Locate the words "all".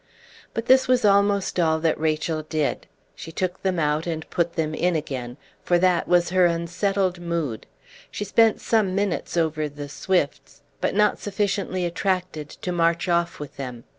1.59-1.79